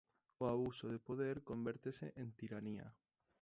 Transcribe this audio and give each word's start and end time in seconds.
O 0.41 0.43
abuso 0.53 0.85
de 0.93 0.97
poder 1.07 1.35
convértese 1.49 2.05
en 2.21 2.29
tiranía. 2.39 2.87